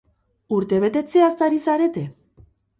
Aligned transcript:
Urtebetetzeaz 0.57 1.29
ari 1.51 1.63
zarete? 1.69 2.07